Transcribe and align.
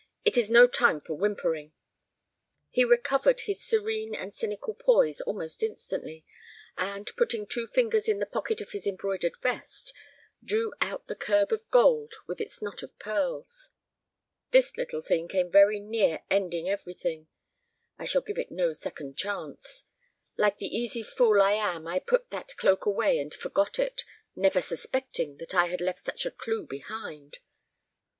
It 0.25 0.35
is 0.35 0.49
no 0.49 0.65
time 0.65 0.99
for 0.99 1.13
whimpering." 1.13 1.73
He 2.71 2.83
recovered 2.83 3.41
his 3.41 3.61
serene 3.63 4.15
and 4.15 4.33
cynical 4.33 4.73
poise 4.73 5.21
almost 5.21 5.61
instantly, 5.61 6.25
and, 6.75 7.15
putting 7.17 7.45
two 7.45 7.67
fingers 7.67 8.09
in 8.09 8.17
the 8.17 8.25
pocket 8.25 8.61
of 8.61 8.71
his 8.71 8.87
embroidered 8.87 9.37
vest, 9.43 9.93
drew 10.43 10.73
out 10.81 11.05
the 11.05 11.13
curb 11.15 11.51
of 11.51 11.69
gold 11.69 12.15
with 12.25 12.41
its 12.41 12.63
knot 12.63 12.81
of 12.81 12.97
pearls. 12.97 13.69
"This 14.49 14.75
little 14.75 15.03
thing 15.03 15.27
came 15.27 15.51
very 15.51 15.79
near 15.79 16.23
ending 16.31 16.67
everything. 16.67 17.27
I 17.99 18.05
shall 18.05 18.23
give 18.23 18.39
it 18.39 18.49
no 18.49 18.73
second 18.73 19.17
chance. 19.19 19.85
Like 20.35 20.57
the 20.57 20.65
easy 20.75 21.03
fool 21.03 21.39
I 21.39 21.51
am 21.51 21.85
I 21.87 21.99
put 21.99 22.31
that 22.31 22.57
cloak 22.57 22.87
away 22.87 23.19
and 23.19 23.31
forgot 23.31 23.77
it, 23.77 24.03
never 24.35 24.61
suspecting 24.61 25.37
that 25.37 25.53
it 25.53 25.69
had 25.69 25.79
left 25.79 25.99
such 25.99 26.25
a 26.25 26.31
clew 26.31 26.65
behind. 26.65 27.37